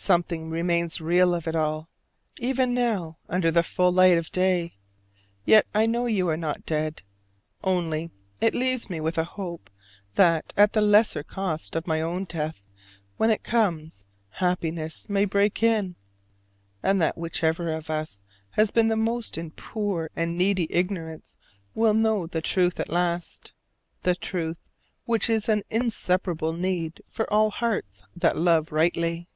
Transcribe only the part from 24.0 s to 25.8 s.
the truth which is an